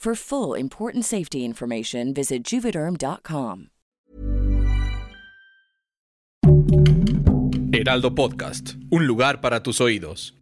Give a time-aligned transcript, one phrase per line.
[0.00, 3.68] For full important safety information, visit juvederm.com.
[7.72, 10.34] Heraldo Podcast, un lugar para tus oídos.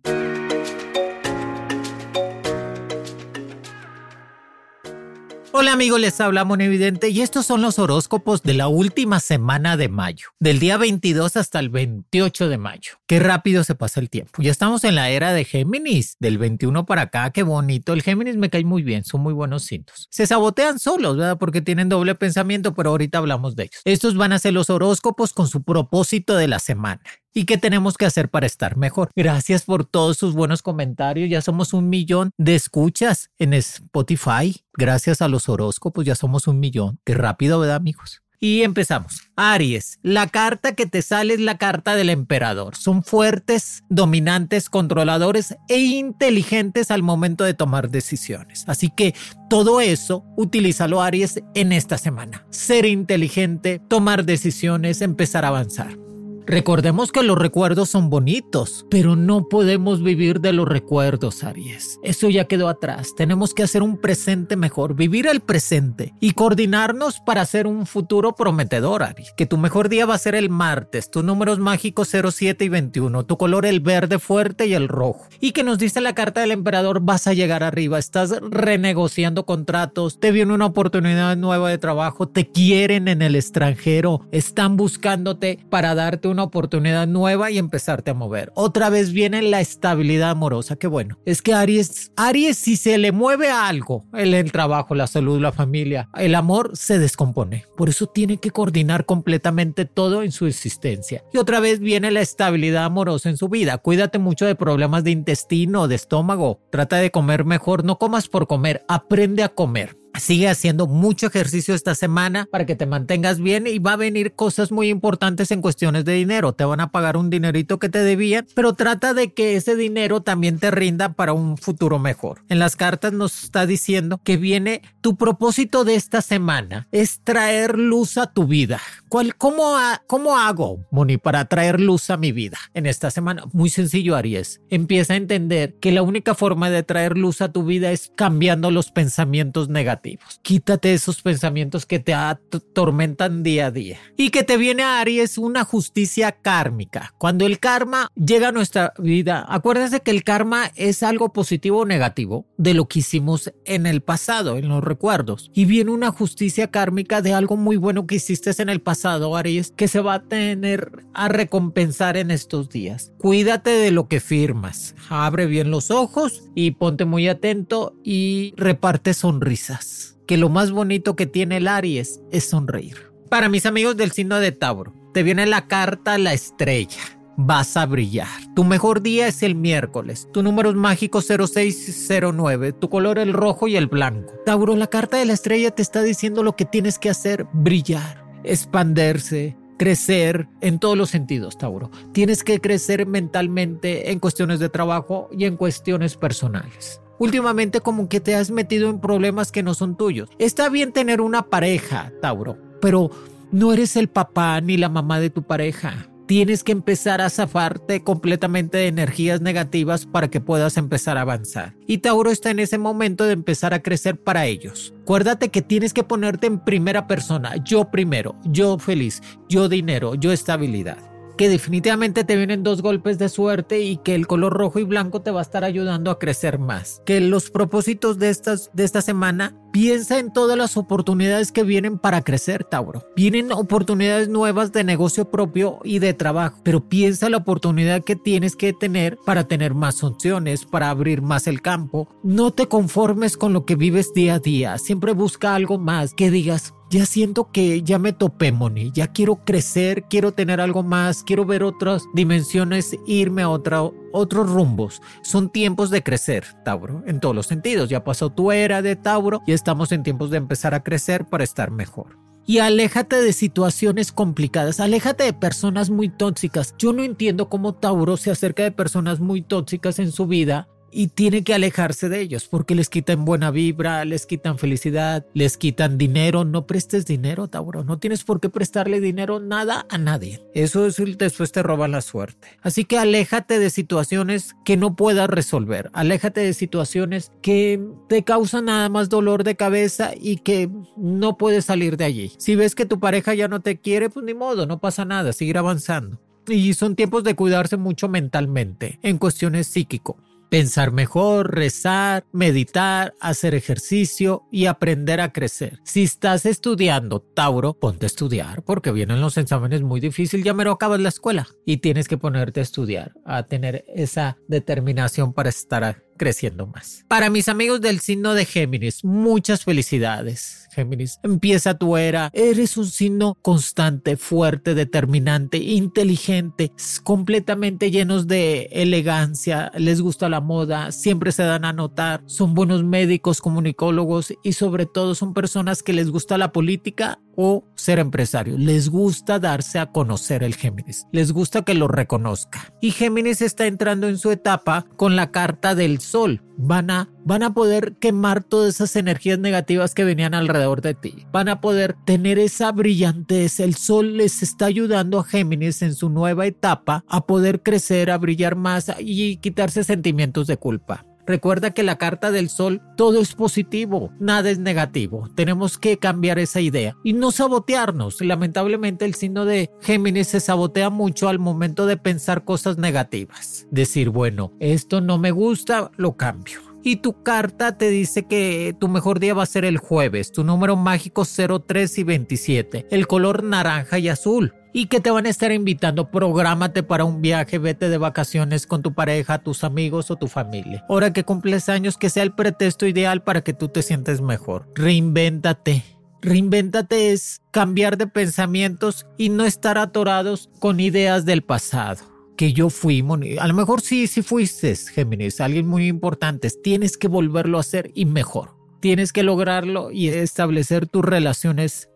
[5.60, 9.88] Hola amigos, les habla Evidente y estos son los horóscopos de la última semana de
[9.88, 12.92] mayo, del día 22 hasta el 28 de mayo.
[13.08, 14.40] Qué rápido se pasa el tiempo.
[14.40, 17.92] Ya estamos en la era de Géminis, del 21 para acá, qué bonito.
[17.92, 20.06] El Géminis me cae muy bien, son muy buenos cintos.
[20.12, 21.38] Se sabotean solos, ¿verdad?
[21.38, 23.80] Porque tienen doble pensamiento, pero ahorita hablamos de ellos.
[23.84, 27.02] Estos van a ser los horóscopos con su propósito de la semana
[27.38, 29.10] y qué tenemos que hacer para estar mejor.
[29.14, 31.30] Gracias por todos sus buenos comentarios.
[31.30, 34.64] Ya somos un millón de escuchas en Spotify.
[34.72, 36.98] Gracias a los horóscopos ya somos un millón.
[37.04, 38.22] Qué rápido, ¿verdad, amigos?
[38.40, 39.30] Y empezamos.
[39.36, 42.74] Aries, la carta que te sale es la carta del emperador.
[42.74, 48.64] Son fuertes, dominantes, controladores e inteligentes al momento de tomar decisiones.
[48.66, 49.14] Así que
[49.48, 52.44] todo eso, utilízalo Aries en esta semana.
[52.50, 56.07] Ser inteligente, tomar decisiones, empezar a avanzar.
[56.48, 62.00] Recordemos que los recuerdos son bonitos, pero no podemos vivir de los recuerdos, Aries.
[62.02, 63.14] Eso ya quedó atrás.
[63.14, 68.34] Tenemos que hacer un presente mejor, vivir el presente y coordinarnos para hacer un futuro
[68.34, 69.34] prometedor, Aries.
[69.36, 73.26] Que tu mejor día va a ser el martes, tus números mágicos 07 y 21,
[73.26, 75.26] tu color el verde fuerte y el rojo.
[75.40, 80.18] Y que nos dice la carta del emperador, vas a llegar arriba, estás renegociando contratos,
[80.18, 85.94] te viene una oportunidad nueva de trabajo, te quieren en el extranjero, están buscándote para
[85.94, 88.52] darte una oportunidad nueva y empezarte a mover.
[88.54, 90.76] Otra vez viene la estabilidad amorosa.
[90.76, 91.18] Qué bueno.
[91.24, 95.50] Es que Aries, Aries, si se le mueve algo, el, el trabajo, la salud, la
[95.50, 97.64] familia, el amor se descompone.
[97.76, 101.24] Por eso tiene que coordinar completamente todo en su existencia.
[101.32, 103.78] Y otra vez viene la estabilidad amorosa en su vida.
[103.78, 106.60] Cuídate mucho de problemas de intestino, de estómago.
[106.70, 107.84] Trata de comer mejor.
[107.84, 108.84] No comas por comer.
[108.86, 109.96] Aprende a comer.
[110.18, 114.32] Sigue haciendo mucho ejercicio esta semana para que te mantengas bien y va a venir
[114.32, 116.52] cosas muy importantes en cuestiones de dinero.
[116.52, 120.20] Te van a pagar un dinerito que te debían, pero trata de que ese dinero
[120.20, 122.42] también te rinda para un futuro mejor.
[122.48, 127.78] En las cartas nos está diciendo que viene tu propósito de esta semana es traer
[127.78, 128.80] luz a tu vida.
[129.08, 129.76] ¿Cuál, cómo,
[130.06, 133.44] ¿Cómo hago, Moni, para traer luz a mi vida en esta semana?
[133.52, 134.60] Muy sencillo, Aries.
[134.68, 138.70] Empieza a entender que la única forma de traer luz a tu vida es cambiando
[138.70, 140.07] los pensamientos negativos
[140.42, 143.98] Quítate esos pensamientos que te atormentan día a día.
[144.16, 147.14] Y que te viene a Aries una justicia kármica.
[147.18, 151.86] Cuando el karma llega a nuestra vida, acuérdense que el karma es algo positivo o
[151.86, 155.50] negativo de lo que hicimos en el pasado, en los recuerdos.
[155.54, 159.72] Y viene una justicia kármica de algo muy bueno que hiciste en el pasado, Aries,
[159.76, 163.12] que se va a tener a recompensar en estos días.
[163.18, 164.94] Cuídate de lo que firmas.
[165.08, 169.97] Abre bien los ojos y ponte muy atento y reparte sonrisas
[170.28, 173.10] que lo más bonito que tiene el Aries es sonreír.
[173.30, 177.00] Para mis amigos del signo de Tauro, te viene la carta la estrella.
[177.38, 178.28] Vas a brillar.
[178.54, 180.28] Tu mejor día es el miércoles.
[180.32, 182.72] Tu número es mágico 0609.
[182.72, 184.34] Tu color el rojo y el blanco.
[184.44, 187.46] Tauro, la carta de la estrella te está diciendo lo que tienes que hacer.
[187.54, 191.90] Brillar, expanderse, crecer en todos los sentidos, Tauro.
[192.12, 197.00] Tienes que crecer mentalmente en cuestiones de trabajo y en cuestiones personales.
[197.18, 200.28] Últimamente como que te has metido en problemas que no son tuyos.
[200.38, 203.10] Está bien tener una pareja, Tauro, pero
[203.50, 206.08] no eres el papá ni la mamá de tu pareja.
[206.26, 211.74] Tienes que empezar a zafarte completamente de energías negativas para que puedas empezar a avanzar.
[211.86, 214.92] Y Tauro está en ese momento de empezar a crecer para ellos.
[215.04, 217.56] Acuérdate que tienes que ponerte en primera persona.
[217.64, 221.07] Yo primero, yo feliz, yo dinero, yo estabilidad.
[221.38, 225.22] Que definitivamente te vienen dos golpes de suerte y que el color rojo y blanco
[225.22, 227.00] te va a estar ayudando a crecer más.
[227.06, 231.98] Que los propósitos de, estas, de esta semana Piensa en todas las oportunidades que vienen
[231.98, 233.04] para crecer, Tauro.
[233.14, 238.56] Vienen oportunidades nuevas de negocio propio y de trabajo, pero piensa la oportunidad que tienes
[238.56, 242.08] que tener para tener más opciones, para abrir más el campo.
[242.22, 246.30] No te conformes con lo que vives día a día, siempre busca algo más que
[246.30, 248.90] digas, ya siento que ya me topé, Moni.
[248.92, 253.82] Ya quiero crecer, quiero tener algo más, quiero ver otras dimensiones, irme a otra,
[254.12, 255.02] otros rumbos.
[255.22, 257.88] Son tiempos de crecer, Tauro, en todos los sentidos.
[257.88, 261.44] Ya pasó tu era de Tauro y estamos en tiempos de empezar a crecer para
[261.44, 262.16] estar mejor
[262.48, 266.74] y aléjate de situaciones complicadas, aléjate de personas muy tóxicas.
[266.78, 271.08] Yo no entiendo cómo Tauro se acerca de personas muy tóxicas en su vida y
[271.08, 275.98] tiene que alejarse de ellos porque les quitan buena vibra, les quitan felicidad, les quitan
[275.98, 276.44] dinero.
[276.44, 277.84] No prestes dinero, Tauro.
[277.84, 280.42] No tienes por qué prestarle dinero nada a nadie.
[280.54, 282.48] Eso es después te roban la suerte.
[282.62, 285.90] Así que aléjate de situaciones que no puedas resolver.
[285.92, 291.66] Aléjate de situaciones que te causan nada más dolor de cabeza y que no puedes
[291.66, 292.32] salir de allí.
[292.38, 295.32] Si ves que tu pareja ya no te quiere, pues ni modo, no pasa nada,
[295.32, 296.20] seguir avanzando.
[296.46, 300.16] Y son tiempos de cuidarse mucho mentalmente, en cuestiones psíquico
[300.48, 305.80] pensar mejor, rezar, meditar, hacer ejercicio y aprender a crecer.
[305.84, 310.72] Si estás estudiando Tauro, ponte a estudiar porque vienen los exámenes muy difíciles, ya mero
[310.72, 315.84] acabas la escuela y tienes que ponerte a estudiar, a tener esa determinación para estar
[316.18, 317.06] creciendo más.
[317.08, 320.68] Para mis amigos del signo de Géminis, muchas felicidades.
[320.70, 322.30] Géminis, empieza tu era.
[322.34, 326.72] Eres un signo constante, fuerte, determinante, inteligente,
[327.02, 332.84] completamente llenos de elegancia, les gusta la moda, siempre se dan a notar, son buenos
[332.84, 338.58] médicos, comunicólogos y sobre todo son personas que les gusta la política o ser empresario.
[338.58, 341.06] Les gusta darse a conocer el Géminis.
[341.12, 342.74] Les gusta que lo reconozca.
[342.80, 346.42] Y Géminis está entrando en su etapa con la carta del sol.
[346.56, 351.26] Van a, van a poder quemar todas esas energías negativas que venían alrededor de ti.
[351.30, 353.60] Van a poder tener esa brillantez.
[353.60, 358.18] El sol les está ayudando a Géminis en su nueva etapa a poder crecer, a
[358.18, 361.04] brillar más y quitarse sentimientos de culpa.
[361.28, 365.28] Recuerda que la carta del sol, todo es positivo, nada es negativo.
[365.34, 368.22] Tenemos que cambiar esa idea y no sabotearnos.
[368.22, 373.66] Lamentablemente el signo de Géminis se sabotea mucho al momento de pensar cosas negativas.
[373.70, 378.88] Decir, bueno, esto no me gusta, lo cambio y tu carta te dice que tu
[378.88, 383.42] mejor día va a ser el jueves, tu número mágico 03 y 27, el color
[383.44, 386.10] naranja y azul y que te van a estar invitando.
[386.10, 390.84] Prográmate para un viaje, vete de vacaciones con tu pareja, tus amigos o tu familia.
[390.88, 394.68] Ahora que cumples años, que sea el pretexto ideal para que tú te sientes mejor.
[394.74, 395.84] Reinvéntate.
[396.20, 402.04] Reinvéntate es cambiar de pensamientos y no estar atorados con ideas del pasado.
[402.36, 403.04] Que yo fui,
[403.40, 406.48] a lo mejor sí, sí fuiste, Géminis, alguien muy importante.
[406.62, 408.50] Tienes que volverlo a hacer y mejor.
[408.80, 411.88] Tienes que lograrlo y establecer tus relaciones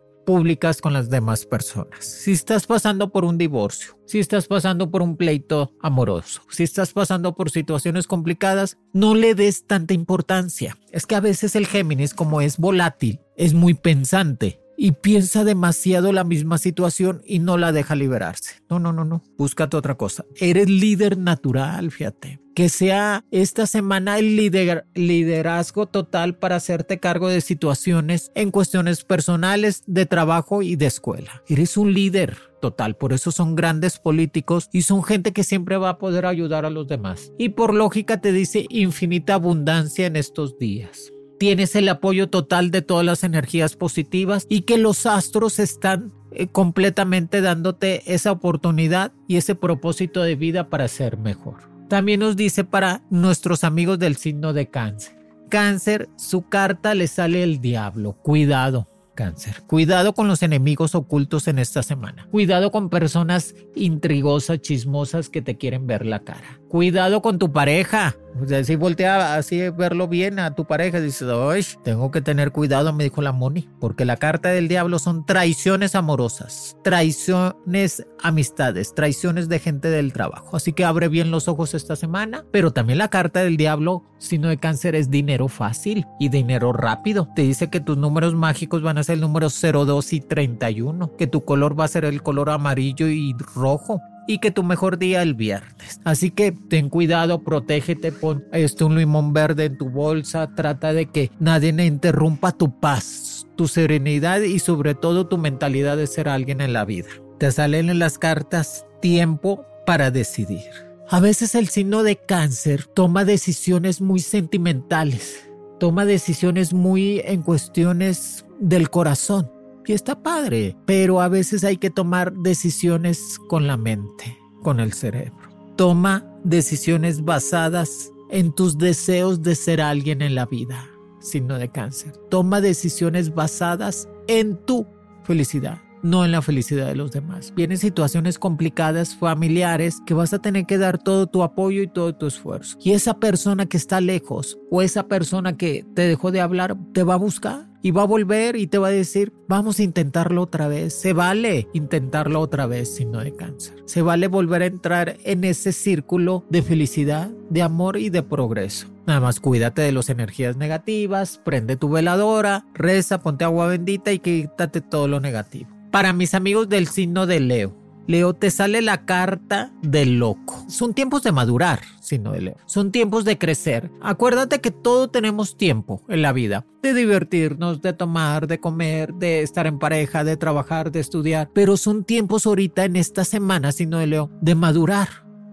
[0.80, 2.04] con las demás personas.
[2.04, 6.92] Si estás pasando por un divorcio, si estás pasando por un pleito amoroso, si estás
[6.92, 10.76] pasando por situaciones complicadas, no le des tanta importancia.
[10.90, 16.12] Es que a veces el Géminis, como es volátil, es muy pensante y piensa demasiado
[16.12, 18.56] la misma situación y no la deja liberarse.
[18.68, 19.22] No, no, no, no.
[19.38, 20.24] Búscate otra cosa.
[20.34, 27.40] Eres líder natural, fíjate que sea esta semana el liderazgo total para hacerte cargo de
[27.40, 31.42] situaciones en cuestiones personales, de trabajo y de escuela.
[31.48, 35.90] Eres un líder total, por eso son grandes políticos y son gente que siempre va
[35.90, 37.32] a poder ayudar a los demás.
[37.38, 41.11] Y por lógica te dice infinita abundancia en estos días.
[41.42, 46.46] Tienes el apoyo total de todas las energías positivas y que los astros están eh,
[46.46, 51.56] completamente dándote esa oportunidad y ese propósito de vida para ser mejor.
[51.88, 55.16] También nos dice para nuestros amigos del signo de cáncer.
[55.48, 58.12] Cáncer, su carta le sale el diablo.
[58.22, 59.64] Cuidado, cáncer.
[59.66, 62.28] Cuidado con los enemigos ocultos en esta semana.
[62.30, 66.60] Cuidado con personas intrigosas, chismosas que te quieren ver la cara.
[66.72, 68.16] Cuidado con tu pareja.
[68.42, 72.50] O sea, si voltea así verlo bien a tu pareja, dices, Oye, tengo que tener
[72.50, 78.94] cuidado, me dijo la Moni, porque la carta del diablo son traiciones amorosas, traiciones amistades,
[78.94, 80.56] traiciones de gente del trabajo.
[80.56, 84.04] Así que abre bien los ojos esta semana, pero también la carta del diablo,
[84.40, 87.28] no de cáncer, es dinero fácil y dinero rápido.
[87.36, 91.26] Te dice que tus números mágicos van a ser el número 02 y 31, que
[91.26, 95.22] tu color va a ser el color amarillo y rojo, y que tu mejor día
[95.22, 96.00] el viernes.
[96.04, 101.06] Así que ten cuidado, protégete, pon este un limón verde en tu bolsa, trata de
[101.06, 106.60] que nadie interrumpa tu paz, tu serenidad y sobre todo tu mentalidad de ser alguien
[106.60, 107.08] en la vida.
[107.38, 110.62] Te salen en las cartas tiempo para decidir.
[111.08, 115.46] A veces el signo de cáncer toma decisiones muy sentimentales,
[115.78, 119.51] toma decisiones muy en cuestiones del corazón.
[119.86, 124.92] Y está padre, pero a veces hay que tomar decisiones con la mente, con el
[124.92, 125.50] cerebro.
[125.76, 130.88] Toma decisiones basadas en tus deseos de ser alguien en la vida,
[131.20, 132.12] signo de cáncer.
[132.30, 134.86] Toma decisiones basadas en tu
[135.24, 137.52] felicidad no en la felicidad de los demás.
[137.54, 142.14] Vienen situaciones complicadas, familiares, que vas a tener que dar todo tu apoyo y todo
[142.14, 142.76] tu esfuerzo.
[142.82, 147.04] Y esa persona que está lejos o esa persona que te dejó de hablar, te
[147.04, 150.42] va a buscar y va a volver y te va a decir, vamos a intentarlo
[150.42, 150.94] otra vez.
[150.94, 153.82] Se vale intentarlo otra vez si no de cáncer.
[153.86, 158.86] Se vale volver a entrar en ese círculo de felicidad, de amor y de progreso.
[159.06, 164.20] Nada más cuídate de las energías negativas, prende tu veladora, reza, ponte agua bendita y
[164.20, 165.68] quítate todo lo negativo.
[165.90, 170.64] Para mis amigos del signo de Leo, Leo, te sale la carta del loco.
[170.68, 172.56] Son tiempos de madurar, signo de Leo.
[172.66, 173.90] Son tiempos de crecer.
[174.00, 176.66] Acuérdate que todo tenemos tiempo en la vida.
[176.82, 181.50] De divertirnos, de tomar, de comer, de estar en pareja, de trabajar, de estudiar.
[181.54, 185.08] Pero son tiempos ahorita en esta semana, signo de Leo, de madurar.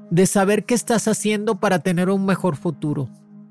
[0.09, 3.09] De saber qué estás haciendo para tener un mejor futuro.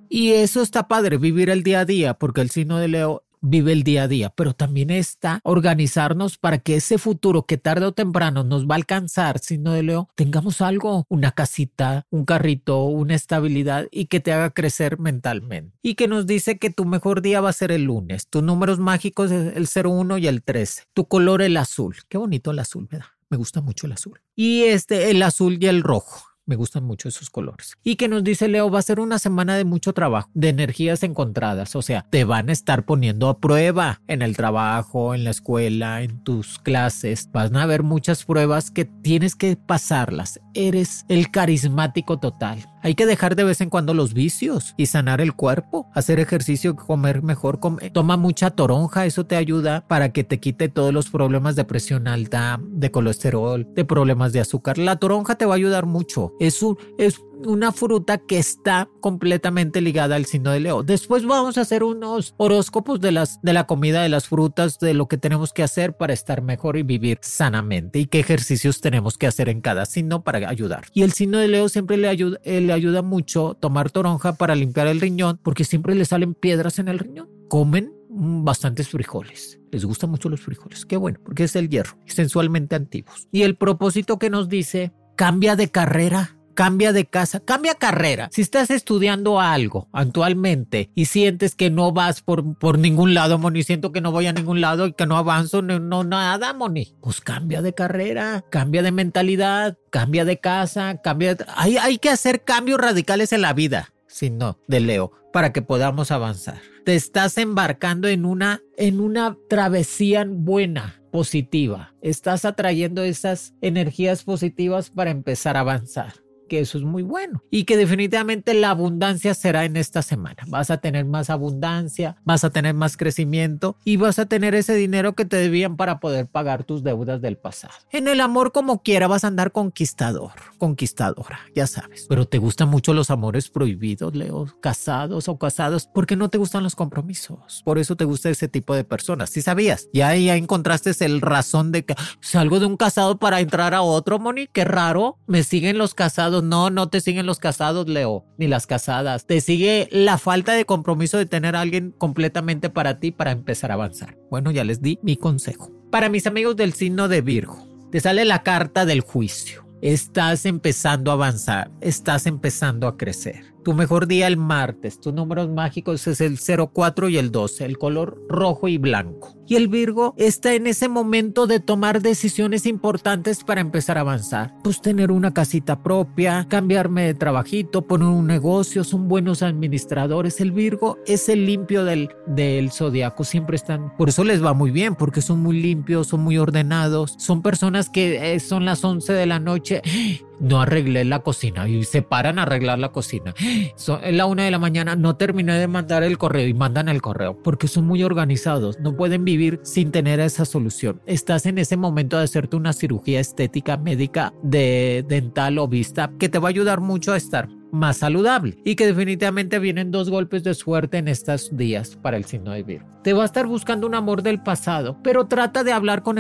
[0.09, 3.73] Y eso está padre, vivir el día a día, porque el signo de Leo vive
[3.73, 7.92] el día a día, pero también está organizarnos para que ese futuro que tarde o
[7.92, 12.85] temprano nos va a alcanzar, si no de Leo, tengamos algo, una casita, un carrito,
[12.85, 15.76] una estabilidad y que te haga crecer mentalmente.
[15.83, 18.28] Y que nos dice que tu mejor día va a ser el lunes.
[18.28, 20.85] Tus números mágicos es el 01 y el 13.
[20.92, 21.97] Tu color el azul.
[22.09, 23.07] Qué bonito el azul, ¿verdad?
[23.30, 24.21] Me gusta mucho el azul.
[24.35, 26.26] Y este, el azul y el rojo.
[26.49, 27.76] Me gustan mucho esos colores.
[27.85, 31.02] Y que nos dice Leo, va a ser una semana de mucho trabajo, de energías
[31.02, 31.76] encontradas.
[31.76, 36.00] O sea, te van a estar poniendo a prueba en el trabajo, en la escuela,
[36.00, 37.28] en tus clases.
[37.33, 40.40] Van a haber muchas pruebas que tienes que pasarlas.
[40.55, 42.64] Eres el carismático total.
[42.82, 46.76] Hay que dejar de vez en cuando los vicios y sanar el cuerpo, hacer ejercicio,
[46.76, 47.58] comer mejor,
[47.92, 52.08] toma mucha toronja, eso te ayuda para que te quite todos los problemas de presión
[52.08, 54.78] alta, de colesterol, de problemas de azúcar.
[54.78, 56.32] La toronja te va a ayudar mucho.
[56.40, 56.64] Es,
[56.99, 60.83] es una fruta que está completamente ligada al signo de Leo.
[60.83, 64.95] Después vamos a hacer unos horóscopos de las de la comida, de las frutas, de
[64.95, 69.18] lo que tenemos que hacer para estar mejor y vivir sanamente y qué ejercicios tenemos
[69.18, 70.87] que hacer en cada signo para ayudar.
[70.92, 74.54] Y el signo de Leo siempre le ayuda, eh, le ayuda mucho tomar toronja para
[74.54, 77.28] limpiar el riñón porque siempre le salen piedras en el riñón.
[77.49, 79.61] Comen bastantes frijoles.
[79.71, 80.87] Les gustan mucho los frijoles.
[80.87, 83.28] Qué bueno, porque es el hierro, sensualmente antiguos.
[83.30, 88.29] Y el propósito que nos dice, cambia de carrera cambia de casa, cambia carrera.
[88.33, 93.62] Si estás estudiando algo actualmente y sientes que no vas por, por ningún lado, Moni,
[93.62, 96.97] siento que no voy a ningún lado y que no avanzo, no, no nada, Moni,
[97.00, 102.43] pues cambia de carrera, cambia de mentalidad, cambia de casa, cambia Hay, hay que hacer
[102.43, 106.61] cambios radicales en la vida, si no, de Leo, para que podamos avanzar.
[106.85, 111.95] Te estás embarcando en una, en una travesía buena, positiva.
[112.03, 116.15] Estás atrayendo esas energías positivas para empezar a avanzar
[116.49, 120.43] que eso es muy bueno y que definitivamente la abundancia será en esta semana.
[120.49, 124.75] Vas a tener más abundancia, vas a tener más crecimiento y vas a tener ese
[124.75, 127.75] dinero que te debían para poder pagar tus deudas del pasado.
[127.93, 132.07] En el amor como quiera vas a andar conquistador, conquistadora, ya sabes.
[132.09, 136.62] Pero te gustan mucho los amores prohibidos, Leo, casados o casados, porque no te gustan
[136.62, 137.62] los compromisos.
[137.64, 139.31] Por eso te gusta ese tipo de personas.
[139.31, 143.75] Si sabías, ya ahí encontraste el razón de que salgo de un casado para entrar
[143.75, 145.19] a otro, Moni, qué raro.
[145.26, 149.26] Me siguen los casados no, no te siguen los casados, Leo, ni las casadas.
[149.26, 153.75] Te sigue la falta de compromiso de tener alguien completamente para ti para empezar a
[153.75, 154.16] avanzar.
[154.30, 155.71] Bueno, ya les di mi consejo.
[155.90, 159.66] Para mis amigos del signo de Virgo, te sale la carta del juicio.
[159.80, 163.54] Estás empezando a avanzar, estás empezando a crecer.
[163.64, 167.78] Tu mejor día el martes, tus números mágicos es el 04 y el 12, el
[167.78, 169.38] color rojo y blanco.
[169.49, 174.52] Y el Virgo está en ese momento de tomar decisiones importantes para empezar a avanzar.
[174.62, 180.43] Pues tener una casita propia, cambiarme de trabajito, poner un negocio, son buenos administradores.
[180.43, 184.71] El Virgo es el limpio del, del zodiaco, siempre están, por eso les va muy
[184.71, 189.14] bien, porque son muy limpios, son muy ordenados, son personas que eh, son las 11
[189.14, 189.81] de la noche
[190.40, 193.35] no arreglé la cocina y se paran a arreglar la cocina.
[193.76, 197.02] Son, la una de la mañana, no terminé de mandar el correo y mandan el
[197.02, 201.00] correo porque son muy organizados, no pueden vivir sin tener esa solución.
[201.07, 206.28] Estás en ese momento de hacerte una cirugía estética médica de dental o vista que
[206.28, 210.42] te va a ayudar mucho a estar más saludable y que definitivamente vienen dos golpes
[210.42, 212.88] de suerte en estos días para el signo de Virgo.
[213.02, 216.18] Te va a estar buscando un amor del pasado, pero trata de hablar con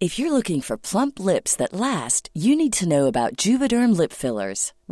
[0.00, 4.10] If you're looking for plump lips that last, you need to know about Juvederm lip
[4.12, 4.72] fillers.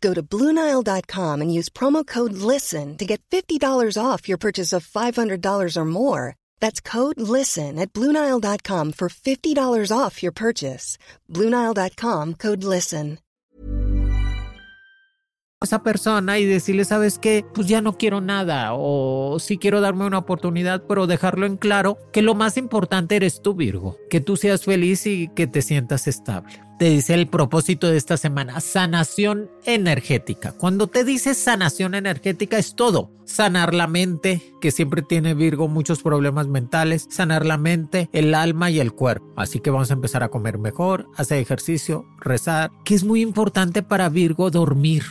[0.00, 3.60] Go to Bluenile.com and use promo code LISTEN to get $50
[4.00, 6.36] off your purchase of $500 or more.
[6.60, 10.98] That's code LISTEN at Bluenile.com for $50 off your purchase.
[11.28, 13.18] Bluenile.com code LISTEN.
[15.60, 17.44] esa persona y decirle, ¿sabes qué?
[17.52, 21.98] Pues ya no quiero nada o sí quiero darme una oportunidad, pero dejarlo en claro
[22.12, 26.06] que lo más importante eres tú, Virgo, que tú seas feliz y que te sientas
[26.06, 26.67] estable.
[26.78, 30.52] Te dice el propósito de esta semana, sanación energética.
[30.52, 33.10] Cuando te dice sanación energética es todo.
[33.24, 38.70] Sanar la mente, que siempre tiene Virgo muchos problemas mentales, sanar la mente, el alma
[38.70, 39.26] y el cuerpo.
[39.34, 43.82] Así que vamos a empezar a comer mejor, hacer ejercicio, rezar, que es muy importante
[43.82, 45.02] para Virgo dormir.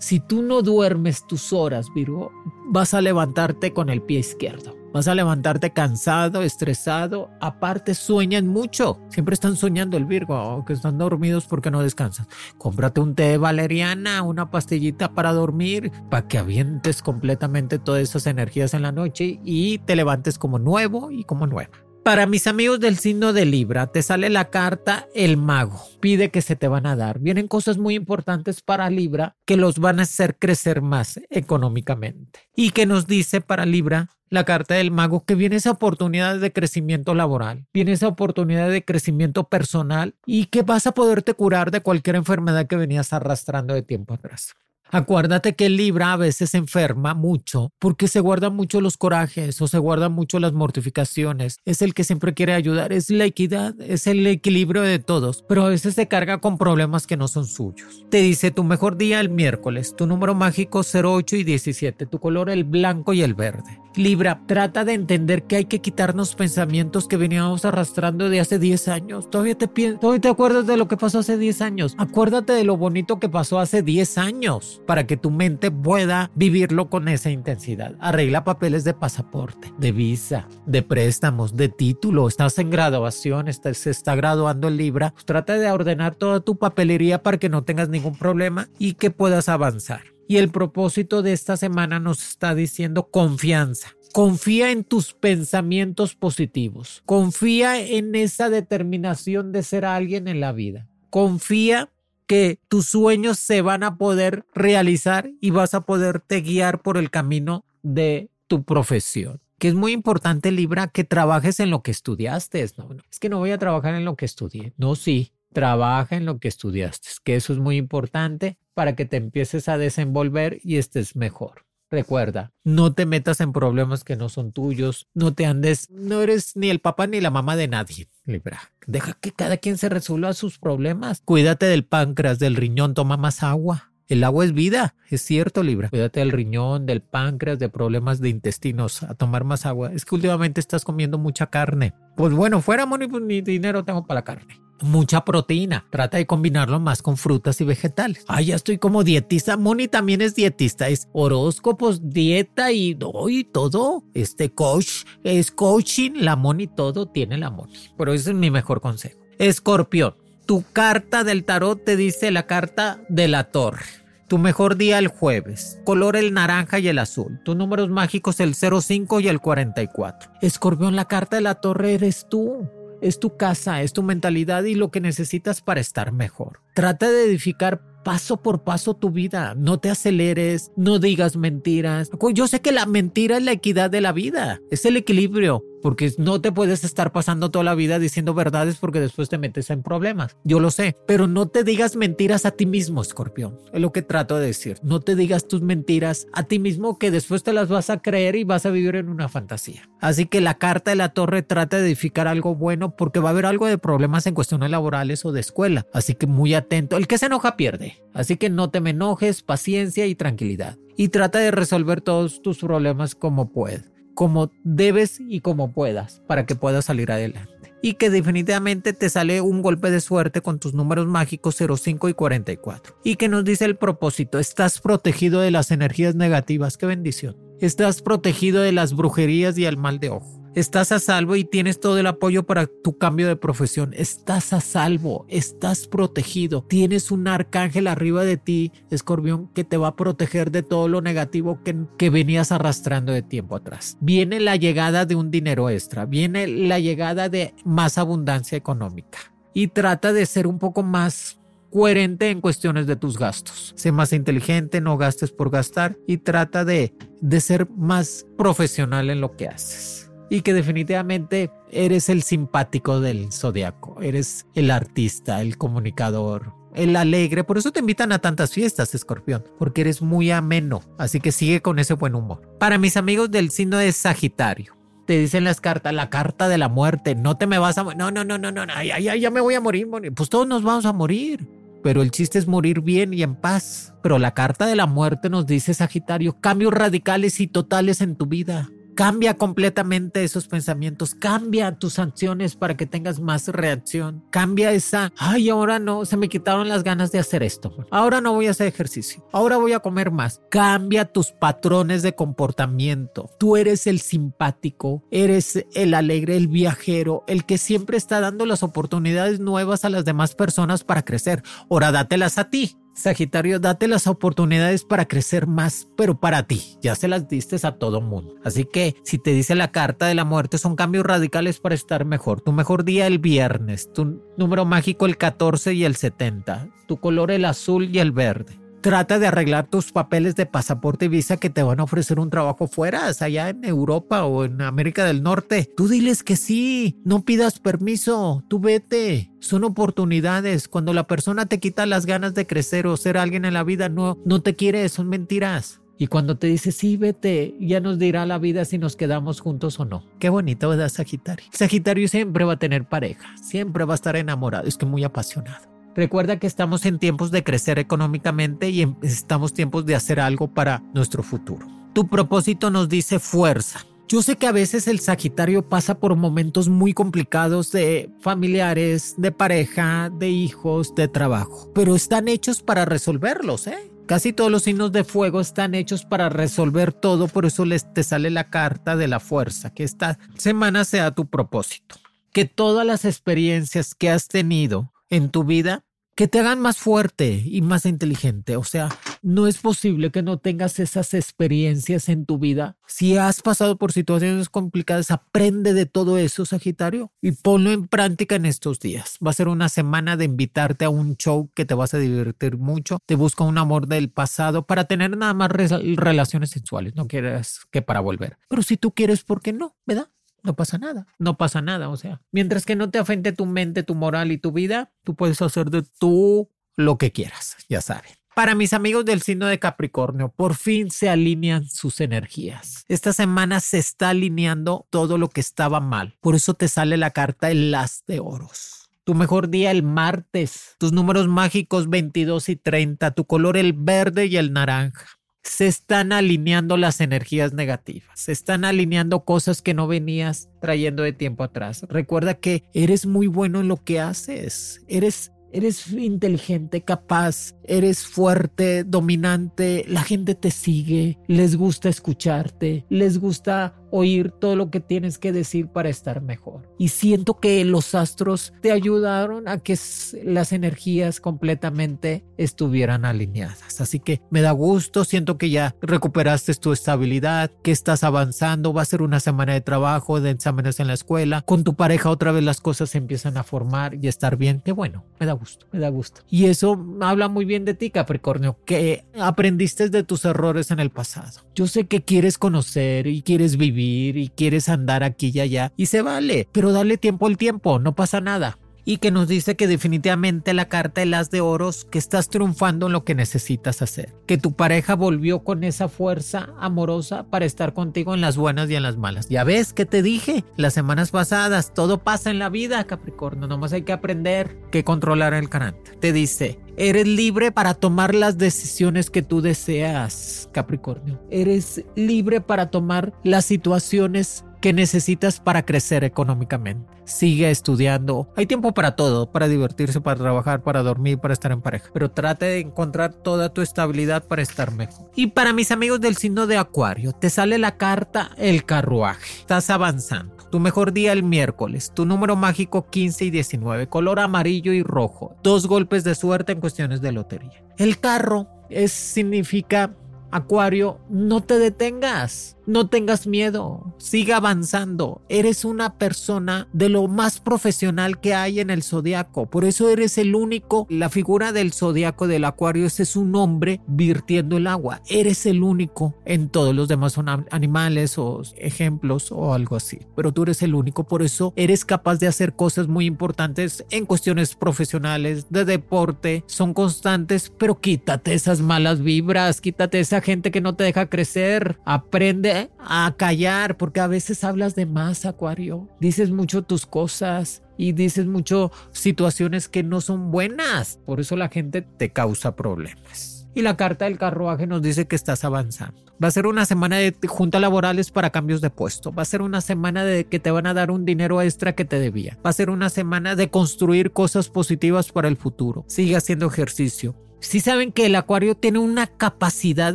[0.00, 2.32] Si tú no duermes tus horas, Virgo,
[2.66, 4.81] vas a levantarte con el pie izquierdo.
[4.92, 7.30] Vas a levantarte cansado, estresado.
[7.40, 9.00] Aparte, sueñan mucho.
[9.08, 12.26] Siempre están soñando el Virgo, que están dormidos porque no descansan.
[12.58, 18.26] Cómprate un té de valeriana, una pastillita para dormir, para que avientes completamente todas esas
[18.26, 21.70] energías en la noche y te levantes como nuevo y como nueva.
[22.04, 25.80] Para mis amigos del signo de Libra, te sale la carta El Mago.
[26.00, 27.20] Pide que se te van a dar.
[27.20, 32.40] Vienen cosas muy importantes para Libra que los van a hacer crecer más económicamente.
[32.56, 36.54] Y que nos dice para Libra la carta del mago que viene esa oportunidad de
[36.54, 41.82] crecimiento laboral, viene esa oportunidad de crecimiento personal y que vas a poderte curar de
[41.82, 44.54] cualquier enfermedad que venías arrastrando de tiempo atrás.
[44.94, 49.78] Acuérdate que Libra a veces enferma mucho porque se guardan mucho los corajes o se
[49.78, 51.60] guardan mucho las mortificaciones.
[51.64, 55.64] Es el que siempre quiere ayudar, es la equidad, es el equilibrio de todos, pero
[55.64, 58.04] a veces se carga con problemas que no son suyos.
[58.10, 62.50] Te dice tu mejor día el miércoles, tu número mágico 08 y 17, tu color
[62.50, 63.80] el blanco y el verde.
[63.94, 68.88] Libra, trata de entender que hay que quitarnos pensamientos que veníamos arrastrando de hace 10
[68.88, 69.28] años.
[69.28, 71.94] ¿Todavía te, ¿Todavía te acuerdas de lo que pasó hace 10 años?
[71.98, 76.90] Acuérdate de lo bonito que pasó hace 10 años para que tu mente pueda vivirlo
[76.90, 77.94] con esa intensidad.
[78.00, 82.28] Arregla papeles de pasaporte, de visa, de préstamos, de título.
[82.28, 85.12] Estás en graduación, se está graduando el Libra.
[85.12, 89.10] Pues trata de ordenar toda tu papelería para que no tengas ningún problema y que
[89.10, 90.02] puedas avanzar.
[90.28, 93.96] Y el propósito de esta semana nos está diciendo confianza.
[94.12, 97.02] Confía en tus pensamientos positivos.
[97.06, 100.86] Confía en esa determinación de ser alguien en la vida.
[101.10, 101.90] Confía
[102.26, 107.10] que tus sueños se van a poder realizar y vas a poderte guiar por el
[107.10, 109.40] camino de tu profesión.
[109.58, 112.66] Que es muy importante, Libra, que trabajes en lo que estudiaste.
[112.76, 114.72] No, no, es que no voy a trabajar en lo que estudié.
[114.76, 119.18] No, sí, trabaja en lo que estudiaste, que eso es muy importante para que te
[119.18, 121.64] empieces a desenvolver y estés mejor.
[121.92, 126.56] Recuerda, no te metas en problemas que no son tuyos, no te andes, no eres
[126.56, 128.72] ni el papá ni la mamá de nadie, Libra.
[128.86, 131.20] Deja que cada quien se resuelva sus problemas.
[131.22, 133.92] Cuídate del páncreas, del riñón, toma más agua.
[134.08, 135.90] El agua es vida, es cierto, Libra.
[135.90, 139.92] Cuídate del riñón, del páncreas, de problemas de intestinos, a tomar más agua.
[139.92, 141.92] Es que últimamente estás comiendo mucha carne.
[142.16, 145.86] Pues bueno, fuera, Moni, pues ni dinero tengo para la carne mucha proteína.
[145.90, 148.24] Trata de combinarlo más con frutas y vegetales.
[148.28, 149.56] Ay, ya estoy como dietista.
[149.56, 150.88] Moni también es dietista.
[150.88, 152.96] Es horóscopos, dieta y,
[153.28, 154.04] y todo.
[154.14, 156.12] Este coach es coaching.
[156.16, 157.72] La Moni todo tiene la Moni.
[157.96, 159.20] Pero ese es mi mejor consejo.
[159.38, 160.14] Escorpión.
[160.46, 163.84] Tu carta del tarot te dice la carta de la torre.
[164.26, 165.78] Tu mejor día el jueves.
[165.84, 167.40] Color el naranja y el azul.
[167.44, 170.32] Tus números mágicos el 05 y el 44.
[170.40, 172.68] Escorpión, la carta de la torre eres tú
[173.02, 176.60] es tu casa, es tu mentalidad y lo que necesitas para estar mejor.
[176.74, 179.54] Trata de edificar paso por paso tu vida.
[179.56, 182.10] No te aceleres, no digas mentiras.
[182.32, 186.12] Yo sé que la mentira es la equidad de la vida, es el equilibrio porque
[186.16, 189.82] no te puedes estar pasando toda la vida diciendo verdades porque después te metes en
[189.82, 190.36] problemas.
[190.44, 193.58] Yo lo sé, pero no te digas mentiras a ti mismo, escorpión.
[193.72, 194.78] Es lo que trato de decir.
[194.82, 198.36] No te digas tus mentiras a ti mismo que después te las vas a creer
[198.36, 199.88] y vas a vivir en una fantasía.
[200.00, 203.32] Así que la carta de la torre trata de edificar algo bueno porque va a
[203.32, 205.86] haber algo de problemas en cuestiones laborales o de escuela.
[205.92, 206.96] Así que muy atento.
[206.96, 208.02] El que se enoja pierde.
[208.14, 210.78] Así que no te me enojes, paciencia y tranquilidad.
[210.96, 216.46] Y trata de resolver todos tus problemas como puedes como debes y como puedas para
[216.46, 217.50] que puedas salir adelante.
[217.84, 222.14] Y que definitivamente te sale un golpe de suerte con tus números mágicos 05 y
[222.14, 222.96] 44.
[223.02, 226.76] Y que nos dice el propósito, estás protegido de las energías negativas.
[226.76, 227.36] Qué bendición.
[227.60, 230.41] Estás protegido de las brujerías y el mal de ojo.
[230.54, 233.94] Estás a salvo y tienes todo el apoyo para tu cambio de profesión.
[233.96, 236.62] Estás a salvo, estás protegido.
[236.62, 241.00] Tienes un arcángel arriba de ti, escorpión, que te va a proteger de todo lo
[241.00, 241.60] negativo
[241.96, 243.96] que, venías arrastrando de tiempo atrás.
[244.02, 249.32] Viene la llegada de un dinero extra, viene la llegada de más abundancia económica.
[249.54, 253.72] Y trata de ser un poco más coherente en cuestiones de tus gastos.
[253.74, 256.92] Sé más inteligente, no gastes por gastar y trata de
[257.40, 260.01] ser más profesional en lo que haces
[260.32, 267.44] y que definitivamente eres el simpático del zodiaco, eres el artista, el comunicador, el alegre.
[267.44, 270.80] Por eso te invitan a tantas fiestas, escorpión, porque eres muy ameno.
[270.96, 272.40] Así que sigue con ese buen humor.
[272.58, 274.74] Para mis amigos del signo de Sagitario.
[275.06, 277.84] Te dicen las cartas, la carta de la muerte, no te me vas a...
[277.84, 280.14] No, no, no, no, no, ya, ya, ya me voy a morir, morir.
[280.14, 281.46] Pues todos nos vamos a morir.
[281.82, 283.92] Pero el chiste es morir bien y en paz.
[284.02, 288.24] Pero la carta de la muerte nos dice Sagitario, cambios radicales y totales en tu
[288.24, 288.70] vida.
[288.94, 295.48] Cambia completamente esos pensamientos, cambia tus sanciones para que tengas más reacción, cambia esa, ay,
[295.48, 298.66] ahora no, se me quitaron las ganas de hacer esto, ahora no voy a hacer
[298.66, 300.42] ejercicio, ahora voy a comer más.
[300.50, 303.30] Cambia tus patrones de comportamiento.
[303.38, 308.62] Tú eres el simpático, eres el alegre, el viajero, el que siempre está dando las
[308.62, 311.42] oportunidades nuevas a las demás personas para crecer.
[311.70, 312.76] Ahora dátelas a ti.
[312.94, 317.72] Sagitario, date las oportunidades para crecer más, pero para ti, ya se las diste a
[317.72, 318.34] todo mundo.
[318.44, 322.04] Así que si te dice la carta de la muerte, son cambios radicales para estar
[322.04, 322.42] mejor.
[322.42, 327.30] Tu mejor día el viernes, tu número mágico el 14 y el 70, tu color
[327.30, 328.61] el azul y el verde.
[328.82, 332.30] Trata de arreglar tus papeles de pasaporte y visa que te van a ofrecer un
[332.30, 335.70] trabajo fuera, allá en Europa o en América del Norte.
[335.76, 339.30] Tú diles que sí, no pidas permiso, tú vete.
[339.38, 340.66] Son oportunidades.
[340.66, 343.88] Cuando la persona te quita las ganas de crecer o ser alguien en la vida,
[343.88, 345.80] no, no te quiere, son mentiras.
[345.96, 349.78] Y cuando te dice, sí, vete, ya nos dirá la vida si nos quedamos juntos
[349.78, 350.02] o no.
[350.18, 351.46] Qué bonito, ¿verdad, Sagitario?
[351.52, 355.71] Sagitario siempre va a tener pareja, siempre va a estar enamorado, es que muy apasionado.
[355.94, 360.82] Recuerda que estamos en tiempos de crecer económicamente y estamos tiempos de hacer algo para
[360.94, 361.66] nuestro futuro.
[361.92, 363.86] Tu propósito nos dice fuerza.
[364.08, 369.32] Yo sé que a veces el Sagitario pasa por momentos muy complicados de familiares, de
[369.32, 373.90] pareja, de hijos, de trabajo, pero están hechos para resolverlos, ¿eh?
[374.06, 378.02] Casi todos los signos de fuego están hechos para resolver todo, por eso les te
[378.02, 381.96] sale la carta de la fuerza, que esta semana sea tu propósito.
[382.32, 387.42] Que todas las experiencias que has tenido en tu vida que te hagan más fuerte
[387.44, 388.56] y más inteligente.
[388.56, 388.88] O sea,
[389.22, 392.76] no es posible que no tengas esas experiencias en tu vida.
[392.86, 398.36] Si has pasado por situaciones complicadas, aprende de todo eso, Sagitario, y ponlo en práctica
[398.36, 399.18] en estos días.
[399.24, 402.56] Va a ser una semana de invitarte a un show que te vas a divertir
[402.56, 402.98] mucho.
[403.06, 406.94] Te busca un amor del pasado para tener nada más relaciones sexuales.
[406.94, 408.38] No quieres que para volver.
[408.48, 409.76] Pero si tú quieres, ¿por qué no?
[409.86, 410.08] ¿Verdad?
[410.42, 413.82] No pasa nada, no pasa nada, o sea, mientras que no te afecte tu mente,
[413.82, 418.18] tu moral y tu vida, tú puedes hacer de tú lo que quieras, ya sabes.
[418.34, 422.86] Para mis amigos del signo de Capricornio, por fin se alinean sus energías.
[422.88, 426.16] Esta semana se está alineando todo lo que estaba mal.
[426.20, 428.88] Por eso te sale la carta el las de oros.
[429.04, 430.76] Tu mejor día el martes.
[430.78, 433.10] Tus números mágicos 22 y 30.
[433.10, 435.06] Tu color el verde y el naranja
[435.42, 441.12] se están alineando las energías negativas, se están alineando cosas que no venías trayendo de
[441.12, 441.84] tiempo atrás.
[441.88, 448.84] Recuerda que eres muy bueno en lo que haces, eres eres inteligente, capaz, eres fuerte,
[448.84, 455.18] dominante, la gente te sigue, les gusta escucharte, les gusta oír todo lo que tienes
[455.18, 456.68] que decir para estar mejor.
[456.78, 459.78] Y siento que los astros te ayudaron a que
[460.24, 463.80] las energías completamente estuvieran alineadas.
[463.80, 468.82] Así que me da gusto, siento que ya recuperaste tu estabilidad, que estás avanzando, va
[468.82, 472.32] a ser una semana de trabajo, de exámenes en la escuela, con tu pareja otra
[472.32, 474.62] vez las cosas se empiezan a formar y estar bien.
[474.64, 476.22] Qué bueno, me da gusto, me da gusto.
[476.30, 480.88] Y eso habla muy bien de ti, Capricornio, que aprendiste de tus errores en el
[480.88, 481.42] pasado.
[481.54, 485.86] Yo sé que quieres conocer y quieres vivir y quieres andar aquí y allá y
[485.86, 489.66] se vale, pero dale tiempo al tiempo, no pasa nada y que nos dice que
[489.66, 494.14] definitivamente la carta de las de oros, que estás triunfando en lo que necesitas hacer,
[494.26, 498.74] que tu pareja volvió con esa fuerza amorosa para estar contigo en las buenas y
[498.74, 499.28] en las malas.
[499.28, 503.72] Ya ves que te dije las semanas pasadas, todo pasa en la vida, Capricornio, nomás
[503.72, 505.96] hay que aprender que controlar el carácter.
[505.96, 511.20] Te dice, Eres libre para tomar las decisiones que tú deseas, Capricornio.
[511.30, 516.86] Eres libre para tomar las situaciones que necesitas para crecer económicamente.
[517.04, 518.32] Sigue estudiando.
[518.36, 521.90] Hay tiempo para todo, para divertirse, para trabajar, para dormir, para estar en pareja.
[521.92, 525.10] Pero trate de encontrar toda tu estabilidad para estar mejor.
[525.16, 529.40] Y para mis amigos del signo de Acuario, te sale la carta el carruaje.
[529.40, 530.36] Estás avanzando.
[530.52, 531.90] Tu mejor día el miércoles.
[531.92, 533.88] Tu número mágico 15 y 19.
[533.88, 535.34] Color amarillo y rojo.
[535.42, 537.64] Dos golpes de suerte en cuestiones de lotería.
[537.78, 539.96] El carro es, significa
[540.32, 545.22] Acuario, no te detengas, no tengas miedo, siga avanzando.
[545.28, 550.18] Eres una persona de lo más profesional que hay en el zodiaco, por eso eres
[550.18, 550.86] el único.
[550.88, 555.02] La figura del zodiaco del Acuario es un hombre virtiendo el agua.
[555.08, 556.14] Eres el único.
[556.24, 560.74] En todos los demás son animales o ejemplos o algo así, pero tú eres el
[560.74, 561.04] único.
[561.04, 566.74] Por eso eres capaz de hacer cosas muy importantes en cuestiones profesionales, de deporte, son
[566.74, 571.78] constantes, pero quítate esas malas vibras, quítate esa gente que no te deja crecer.
[571.84, 575.88] Aprende a callar porque a veces hablas de más, Acuario.
[576.00, 580.98] Dices mucho tus cosas y dices mucho situaciones que no son buenas.
[581.04, 583.48] Por eso la gente te causa problemas.
[583.54, 586.00] Y la carta del carruaje nos dice que estás avanzando.
[586.22, 589.12] Va a ser una semana de junta laborales para cambios de puesto.
[589.12, 591.84] Va a ser una semana de que te van a dar un dinero extra que
[591.84, 592.38] te debía.
[592.46, 595.84] Va a ser una semana de construir cosas positivas para el futuro.
[595.88, 599.94] Sigue haciendo ejercicio si saben que el acuario tiene una capacidad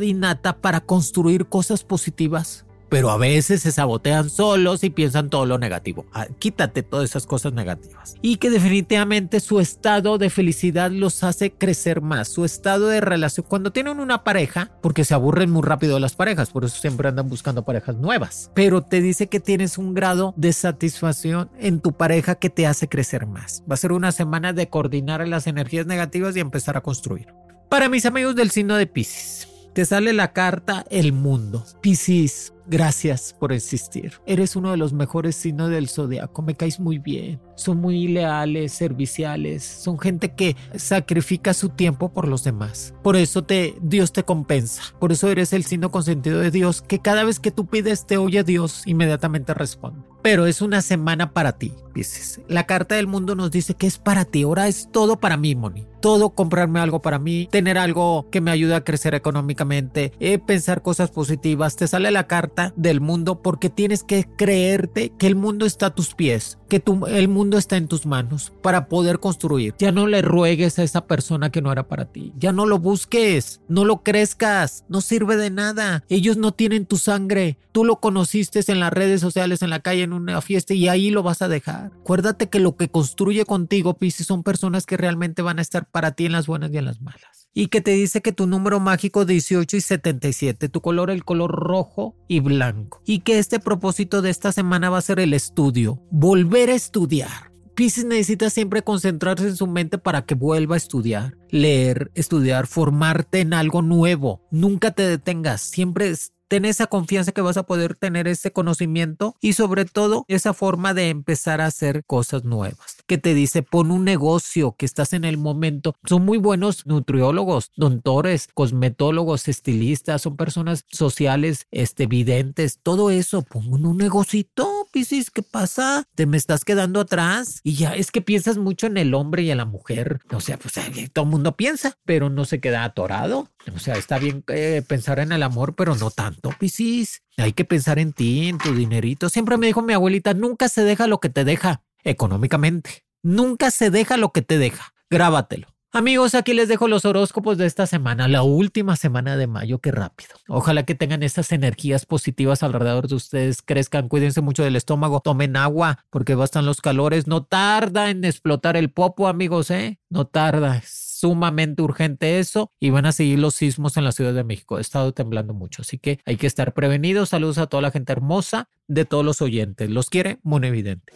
[0.00, 5.58] innata para construir cosas positivas, pero a veces se sabotean solos y piensan todo lo
[5.58, 6.06] negativo.
[6.12, 8.14] Ah, quítate todas esas cosas negativas.
[8.22, 12.28] Y que definitivamente su estado de felicidad los hace crecer más.
[12.28, 13.46] Su estado de relación.
[13.48, 17.28] Cuando tienen una pareja, porque se aburren muy rápido las parejas, por eso siempre andan
[17.28, 18.50] buscando parejas nuevas.
[18.54, 22.88] Pero te dice que tienes un grado de satisfacción en tu pareja que te hace
[22.88, 23.62] crecer más.
[23.70, 27.28] Va a ser una semana de coordinar las energías negativas y empezar a construir.
[27.68, 31.64] Para mis amigos del signo de Pisces, te sale la carta El Mundo.
[31.80, 34.12] Pisces, Gracias por existir.
[34.26, 36.42] Eres uno de los mejores signos del zodiaco.
[36.42, 37.40] Me caes muy bien.
[37.56, 39.64] Son muy leales, serviciales.
[39.64, 42.94] Son gente que sacrifica su tiempo por los demás.
[43.02, 44.82] Por eso te, Dios te compensa.
[45.00, 48.18] Por eso eres el signo consentido de Dios, que cada vez que tú pides te
[48.18, 50.02] oye Dios, inmediatamente responde.
[50.20, 52.40] Pero es una semana para ti, dices.
[52.48, 54.42] La carta del mundo nos dice que es para ti.
[54.42, 55.86] Ahora es todo para mí, Moni.
[56.00, 60.82] Todo comprarme algo para mí, tener algo que me ayude a crecer económicamente, eh, pensar
[60.82, 61.76] cosas positivas.
[61.76, 65.94] Te sale la carta del mundo porque tienes que creerte que el mundo está a
[65.94, 69.74] tus pies, que el mundo está en tus manos para poder construir.
[69.78, 72.32] Ya no le ruegues a esa persona que no era para ti.
[72.36, 76.04] Ya no lo busques, no lo crezcas, no sirve de nada.
[76.08, 77.58] Ellos no tienen tu sangre.
[77.72, 81.10] Tú lo conociste en las redes sociales, en la calle, en una fiesta y ahí
[81.10, 81.92] lo vas a dejar.
[82.00, 86.12] Acuérdate que lo que construye contigo, Pisces, son personas que realmente van a estar para
[86.12, 88.78] ti en las buenas y en las malas y que te dice que tu número
[88.78, 94.22] mágico 18 y 77, tu color el color rojo y blanco y que este propósito
[94.22, 97.50] de esta semana va a ser el estudio, volver a estudiar.
[97.74, 103.40] Pisces necesita siempre concentrarse en su mente para que vuelva a estudiar, leer, estudiar, formarte
[103.40, 104.40] en algo nuevo.
[104.52, 106.10] Nunca te detengas, siempre
[106.48, 110.94] ten esa confianza que vas a poder tener ese conocimiento y sobre todo esa forma
[110.94, 112.96] de empezar a hacer cosas nuevas.
[113.06, 115.94] Que te dice, pon un negocio que estás en el momento.
[116.04, 123.42] Son muy buenos nutriólogos, dontores, cosmetólogos, estilistas, son personas sociales, este, videntes, todo eso.
[123.42, 126.04] Pon un negocito, Piscis, ¿qué pasa?
[126.14, 129.50] Te me estás quedando atrás y ya es que piensas mucho en el hombre y
[129.50, 130.20] en la mujer.
[130.32, 130.74] O sea, pues
[131.12, 133.48] todo el mundo piensa, pero no se queda atorado.
[133.74, 137.22] O sea, está bien eh, pensar en el amor, pero no tanto, Piscis.
[137.36, 139.28] Hay que pensar en ti, en tu dinerito.
[139.28, 143.04] Siempre me dijo mi abuelita, nunca se deja lo que te deja económicamente.
[143.22, 144.94] Nunca se deja lo que te deja.
[145.10, 145.68] Grábatelo.
[145.90, 149.90] Amigos, aquí les dejo los horóscopos de esta semana, la última semana de mayo, qué
[149.90, 150.36] rápido.
[150.46, 155.56] Ojalá que tengan estas energías positivas alrededor de ustedes, crezcan, cuídense mucho del estómago, tomen
[155.56, 159.98] agua porque bastan los calores, no tarda en explotar el popo, amigos, ¿eh?
[160.10, 160.82] No tarda,
[161.18, 164.78] sumamente urgente eso y van a seguir los sismos en la Ciudad de México.
[164.78, 167.30] He estado temblando mucho, así que hay que estar prevenidos.
[167.30, 169.90] Saludos a toda la gente hermosa de todos los oyentes.
[169.90, 171.12] Los quiere, muy evidente.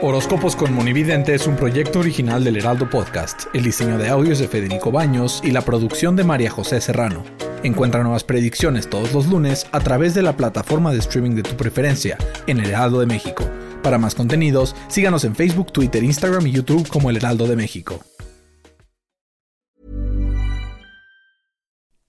[0.00, 3.46] Horóscopos con Monividente es un proyecto original del Heraldo Podcast.
[3.52, 7.24] El diseño de audios de Federico Baños y la producción de María José Serrano.
[7.64, 11.56] Encuentra nuevas predicciones todos los lunes a través de la plataforma de streaming de tu
[11.56, 12.16] preferencia
[12.46, 13.50] en El Heraldo de México.
[13.82, 17.98] Para más contenidos, síganos en Facebook, Twitter, Instagram y YouTube como El Heraldo de México.